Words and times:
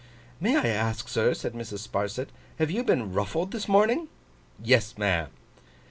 'May 0.39 0.55
I 0.57 0.65
ask, 0.67 1.07
sir,' 1.09 1.35
said 1.35 1.53
Mrs. 1.53 1.87
Sparsit, 1.87 2.29
'have 2.57 2.71
you 2.71 2.83
been 2.83 3.13
ruffled 3.13 3.51
this 3.51 3.67
morning?' 3.67 4.07
'Yes, 4.57 4.97
ma'am. 4.97 5.29